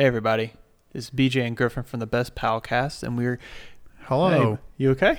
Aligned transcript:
Hey 0.00 0.04
everybody, 0.04 0.52
this 0.92 1.06
is 1.06 1.10
BJ 1.10 1.44
and 1.44 1.56
Griffin 1.56 1.82
from 1.82 1.98
the 1.98 2.06
Best 2.06 2.36
Palcast, 2.36 3.02
and 3.02 3.18
we're 3.18 3.40
Hello. 4.02 4.54
Hey, 4.54 4.58
you 4.76 4.90
okay? 4.92 5.18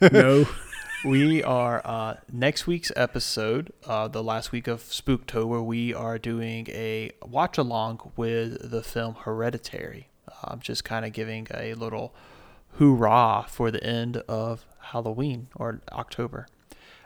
No. 0.12 0.46
we 1.04 1.42
are 1.42 1.82
uh, 1.84 2.18
next 2.32 2.68
week's 2.68 2.92
episode, 2.94 3.72
uh, 3.84 4.06
the 4.06 4.22
last 4.22 4.52
week 4.52 4.68
of 4.68 4.84
Spooktober. 4.84 5.48
Where 5.48 5.60
we 5.60 5.92
are 5.92 6.18
doing 6.18 6.68
a 6.68 7.10
watch 7.20 7.58
along 7.58 8.12
with 8.14 8.70
the 8.70 8.84
film 8.84 9.16
Hereditary. 9.16 10.06
Uh, 10.28 10.52
I'm 10.52 10.60
just 10.60 10.84
kind 10.84 11.04
of 11.04 11.12
giving 11.12 11.48
a 11.52 11.74
little 11.74 12.14
hoorah 12.78 13.46
for 13.48 13.72
the 13.72 13.82
end 13.82 14.18
of 14.28 14.66
Halloween 14.78 15.48
or 15.56 15.80
October. 15.90 16.46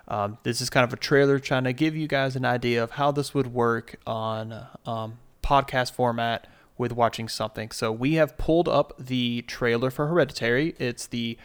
Um, 0.07 0.37
this 0.43 0.61
is 0.61 0.69
kind 0.69 0.85
of 0.85 0.93
a 0.93 0.99
trailer 0.99 1.39
trying 1.39 1.65
to 1.65 1.73
give 1.73 1.97
you 1.97 2.07
guys 2.07 2.37
an 2.37 2.45
idea 2.45 2.85
of 2.85 2.91
how 2.91 3.11
this 3.11 3.33
would 3.33 3.55
work 3.55 3.99
on 4.07 4.67
um, 4.85 5.17
podcast 5.53 5.93
format 5.93 6.47
with 6.79 6.93
watching 6.93 7.29
something. 7.29 7.71
So 7.73 7.93
we 7.93 8.15
have 8.15 8.39
pulled 8.39 8.69
up 8.69 8.95
the 8.99 9.43
trailer 9.43 9.91
for 9.91 10.07
Hereditary. 10.07 10.75
It's 10.79 11.07
the 11.07 11.37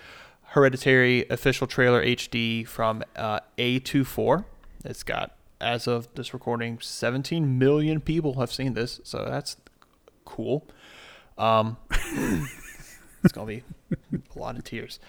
Hereditary 0.52 1.26
official 1.30 1.68
trailer 1.68 2.02
HD 2.02 2.66
from 2.66 3.04
uh, 3.18 3.42
A24. 3.58 4.46
It's 4.86 5.04
got, 5.04 5.36
as 5.60 5.88
of 5.88 6.08
this 6.16 6.34
recording, 6.34 6.80
17 6.80 7.60
million 7.60 8.00
people 8.00 8.40
have 8.40 8.50
seen 8.50 8.76
this. 8.76 9.02
So 9.04 9.26
that's 9.28 9.58
cool. 10.24 10.66
Um, 11.38 11.76
it's 11.92 13.34
going 13.34 13.48
to 13.48 13.64
be 14.10 14.20
a 14.34 14.40
lot 14.40 14.58
of 14.58 14.64
tears. 14.64 15.02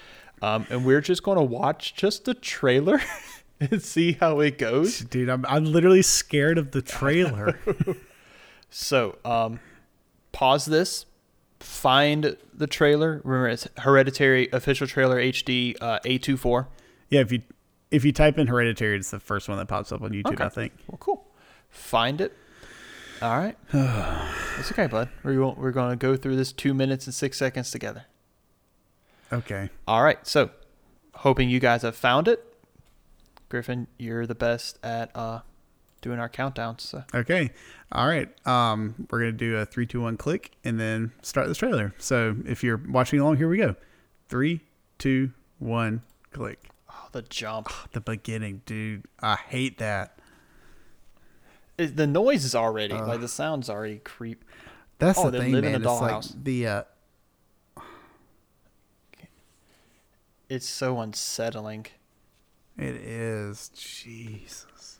Um, 0.42 0.67
and 0.70 0.84
we're 0.84 1.03
just 1.03 1.23
going 1.23 1.39
to 1.39 1.45
watch 1.45 1.95
just 1.95 2.25
the 2.25 2.34
trailer 2.34 3.01
and 3.61 3.80
see 3.80 4.15
how 4.15 4.41
it 4.41 4.59
goes. 4.59 5.03
Dude, 5.03 5.28
I'm, 5.28 5.47
I'm 5.47 5.67
literally 5.67 6.03
scared 6.03 6.59
of 6.59 6.73
the 6.73 6.83
trailer. 6.83 7.61
So, 8.70 9.18
um, 9.24 9.60
pause 10.32 10.66
this, 10.66 11.06
find 11.60 12.36
the 12.55 12.66
trailer. 12.66 13.20
Remember, 13.25 13.48
it's 13.48 13.66
Hereditary 13.78 14.48
official 14.52 14.86
trailer 14.86 15.16
HD 15.16 15.77
uh, 15.80 15.98
A24. 16.05 16.66
yeah, 17.10 17.20
if 17.20 17.33
you 17.33 17.42
if 17.91 18.05
you 18.05 18.12
type 18.12 18.36
in 18.36 18.47
hereditary, 18.48 18.98
it's 18.98 19.10
the 19.10 19.19
first 19.19 19.48
one 19.48 19.56
that 19.56 19.66
pops 19.66 19.92
up 19.92 20.02
on 20.02 20.10
YouTube, 20.10 20.34
Okay. 20.34 20.44
I 20.44 20.48
think. 20.50 20.75
Well, 20.88 20.98
cool. 20.98 21.27
Find 21.70 22.20
it. 22.20 22.36
All 23.22 23.38
right. 23.38 23.56
it's 24.58 24.70
okay, 24.70 24.86
bud. 24.88 25.08
We're, 25.22 25.42
we're 25.55 25.70
going 25.72 25.91
to 25.91 25.97
go 25.97 26.14
through 26.14 26.36
this 26.36 26.53
two 26.53 26.75
minutes 26.75 27.06
and 27.06 27.14
six 27.14 27.38
seconds 27.38 27.70
together. 27.70 28.05
Okay. 29.32 29.70
All 29.86 30.03
right. 30.03 30.25
So, 30.27 30.50
hoping 31.14 31.48
you 31.48 31.60
guys 31.60 31.80
have 31.80 31.97
found 31.97 32.28
it. 32.28 32.44
Griffin, 33.48 33.86
you're 33.98 34.27
the 34.27 34.34
best 34.34 34.78
at 34.82 35.10
uh, 35.16 35.41
doing 36.00 36.18
our 36.18 36.28
countdowns. 36.28 36.80
So. 36.82 37.04
Okay. 37.14 37.50
All 37.92 38.06
right. 38.06 38.28
Um, 38.46 39.06
we're 39.10 39.20
gonna 39.20 39.32
do 39.32 39.56
a 39.56 39.66
three, 39.66 39.86
two, 39.86 40.00
one 40.02 40.16
click 40.16 40.52
and 40.64 40.78
then 40.78 41.12
start 41.22 41.48
this 41.48 41.58
trailer. 41.58 41.94
So 41.98 42.36
if 42.46 42.62
you're 42.62 42.80
watching 42.88 43.20
along, 43.20 43.36
here 43.38 43.48
we 43.48 43.56
go. 43.58 43.77
Three, 44.28 44.60
two, 44.98 45.32
one, 45.58 46.02
click. 46.32 46.69
Oh, 46.91 47.08
the 47.12 47.22
jump. 47.22 47.69
The 47.92 48.00
beginning, 48.00 48.62
dude. 48.66 49.04
I 49.20 49.36
hate 49.36 49.78
that. 49.78 50.19
It, 51.78 51.96
the 51.96 52.06
noise 52.08 52.44
is 52.44 52.54
already, 52.56 52.94
like, 52.94 53.20
the 53.20 53.28
sound's 53.28 53.70
already 53.70 53.98
creep. 53.98 54.44
That's 54.98 55.19
Oh, 55.19 55.30
the 55.30 55.38
thing, 55.38 55.52
man. 55.52 55.64
It's 55.76 55.84
like 55.86 56.24
the 56.42 56.66
uh, 56.66 56.82
It's 60.48 60.66
so 60.69 60.98
unsettling. 61.00 61.86
it 62.76 62.94
is 62.96 63.69
Jesus. 63.70 64.97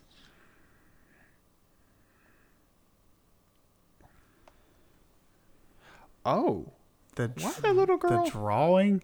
Oh. 6.25 6.73
The 7.15 7.27
dr- 7.29 7.61
that 7.61 7.75
little 7.75 7.97
girl? 7.97 8.25
The 8.25 8.31
drawing. 8.31 9.01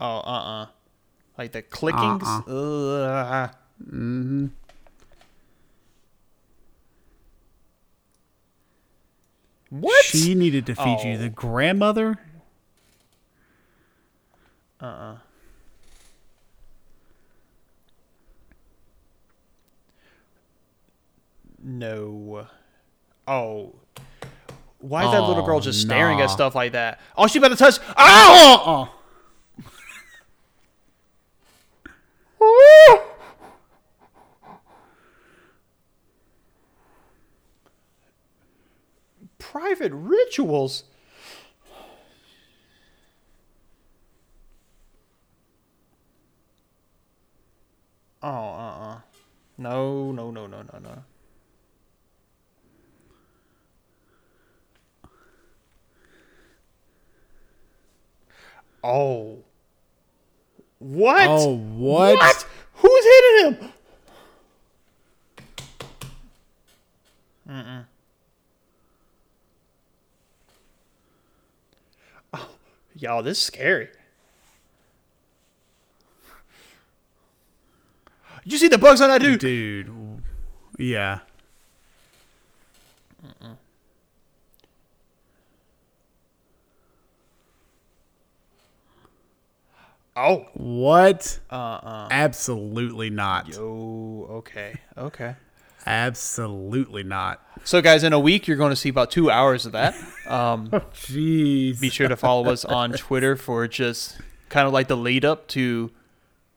Oh, 0.00 0.06
uh 0.06 0.20
uh 0.62 0.66
Like 1.38 1.52
the 1.52 1.62
clickings. 1.62 2.22
Ugh. 2.22 3.50
Mm-hmm. 3.82 4.46
What? 9.70 10.04
She 10.04 10.34
needed 10.34 10.66
to 10.66 10.74
feed 10.74 11.00
you. 11.04 11.14
Oh. 11.14 11.18
The 11.18 11.28
grandmother. 11.28 12.18
Uh 14.80 14.84
uh 14.86 15.16
No. 21.66 22.46
Oh. 23.26 23.74
Why 24.78 25.04
is 25.04 25.10
that 25.10 25.20
little 25.22 25.44
girl 25.44 25.56
Oh, 25.56 25.60
just 25.60 25.80
staring 25.80 26.20
at 26.20 26.30
stuff 26.30 26.54
like 26.54 26.72
that? 26.72 27.00
Oh, 27.16 27.26
she 27.26 27.38
about 27.38 27.48
to 27.48 27.56
touch. 27.56 27.80
Ow! 27.98 28.88
Oh, 32.40 33.02
Private 39.38 39.92
rituals. 39.92 40.84
Oh, 48.22 48.28
uh 48.28 48.78
uh 48.94 49.00
No, 49.58 50.12
no, 50.12 50.30
no, 50.30 50.46
no, 50.46 50.62
no, 50.62 50.78
no. 50.78 51.02
Oh. 58.88 59.38
What? 60.78 61.26
Oh, 61.28 61.56
what? 61.56 62.14
What? 62.14 62.46
Who's 62.74 63.04
hitting 63.04 63.52
him? 63.52 63.72
Mm-mm. 67.50 67.84
Oh, 72.32 72.48
y'all, 72.94 73.24
this 73.24 73.38
is 73.38 73.44
scary. 73.44 73.88
Did 78.44 78.52
you 78.52 78.58
see 78.58 78.68
the 78.68 78.78
bugs 78.78 79.00
on 79.00 79.08
that 79.08 79.20
dude? 79.20 79.40
dude. 79.40 80.22
Yeah. 80.78 81.20
Oh. 90.16 90.46
What? 90.54 91.38
Uh 91.50 91.54
uh 91.54 92.08
Absolutely 92.10 93.10
not. 93.10 93.48
Yo, 93.48 94.26
okay. 94.30 94.74
Okay. 94.96 95.34
Absolutely 95.86 97.04
not. 97.04 97.40
So, 97.62 97.80
guys, 97.80 98.02
in 98.02 98.12
a 98.12 98.18
week, 98.18 98.48
you're 98.48 98.56
going 98.56 98.70
to 98.70 98.76
see 98.76 98.88
about 98.88 99.10
two 99.12 99.30
hours 99.30 99.66
of 99.66 99.72
that. 99.72 99.94
Um, 100.26 100.68
Jeez. 100.94 101.80
be 101.80 101.90
sure 101.90 102.08
to 102.08 102.16
follow 102.16 102.50
us 102.50 102.64
on 102.64 102.92
Twitter 102.96 103.36
for 103.36 103.68
just 103.68 104.20
kind 104.48 104.66
of 104.66 104.72
like 104.72 104.88
the 104.88 104.96
lead 104.96 105.24
up 105.24 105.46
to 105.48 105.92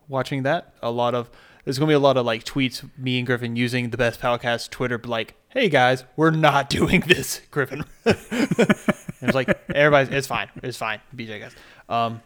watching 0.08 0.44
that. 0.44 0.74
A 0.82 0.90
lot 0.90 1.14
of 1.14 1.30
there's 1.64 1.78
gonna 1.78 1.90
be 1.90 1.94
a 1.94 2.00
lot 2.00 2.18
of 2.18 2.26
like 2.26 2.44
tweets, 2.44 2.88
me 2.98 3.20
and 3.20 3.28
Griffin 3.28 3.56
using 3.56 3.92
the 3.92 3.98
best 3.98 4.20
Palcast 4.20 4.72
Twitter, 4.72 5.00
like, 5.04 5.36
hey 5.50 5.70
guys, 5.70 6.04
we're 6.16 6.32
not 6.32 6.70
doing 6.72 7.02
this, 7.02 7.42
Griffin. 7.52 7.84
It's 8.06 9.36
like 9.36 9.50
everybody's, 9.76 10.12
it's 10.12 10.28
fine, 10.28 10.50
it's 10.64 10.78
fine, 10.78 11.00
BJ 11.16 11.40
guys. 11.40 11.56
Um, 11.88 12.22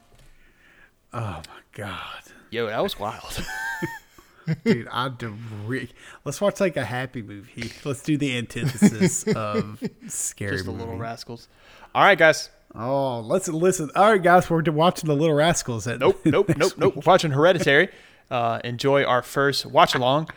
Oh 1.14 1.42
my 1.48 1.62
god. 1.74 2.24
yo, 2.50 2.68
that 2.68 2.82
was 2.82 2.98
wild. 3.00 3.46
Dude, 4.66 4.88
I 4.92 5.08
do 5.10 5.36
re- 5.66 5.90
Let's 6.26 6.42
watch 6.42 6.60
like 6.60 6.76
a 6.76 6.84
happy 6.84 7.22
movie. 7.22 7.72
Let's 7.86 8.02
do 8.04 8.18
the 8.18 8.38
antithesis 8.38 9.24
of 9.36 9.82
scary 10.08 10.54
just 10.54 10.66
the 10.66 10.72
movie. 10.72 10.84
little 10.84 10.98
rascals. 11.00 11.48
All 11.96 12.04
right, 12.04 12.18
guys. 12.18 12.50
Oh, 12.76 13.20
let's 13.20 13.48
listen. 13.48 13.92
All 13.96 14.10
right, 14.12 14.22
guys, 14.24 14.50
we're 14.50 14.64
watching 14.64 15.08
the 15.08 15.16
Little 15.16 15.36
Rascals. 15.36 15.86
At 15.86 16.00
Nope, 16.00 16.22
nope, 16.26 16.50
nope, 16.58 16.74
nope. 16.76 16.96
We're 16.96 17.04
watching 17.06 17.30
Hereditary. 17.30 17.90
Uh, 18.32 18.60
enjoy 18.64 19.04
our 19.04 19.22
first 19.22 19.68
watch 19.68 19.94
along. 19.94 20.30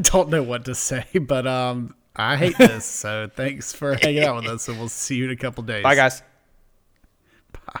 Don't 0.00 0.30
know 0.30 0.42
what 0.42 0.64
to 0.64 0.74
say, 0.74 1.04
but 1.20 1.46
um, 1.46 1.94
I 2.16 2.36
hate 2.36 2.58
this. 2.58 2.84
So 2.84 3.30
thanks 3.34 3.72
for 3.72 3.94
hanging 3.94 4.24
out 4.24 4.36
with 4.36 4.46
us, 4.46 4.68
and 4.68 4.78
we'll 4.78 4.88
see 4.88 5.16
you 5.16 5.26
in 5.26 5.30
a 5.30 5.36
couple 5.36 5.62
days. 5.62 5.82
Bye, 5.82 5.94
guys. 5.94 6.22
Bye. 7.52 7.80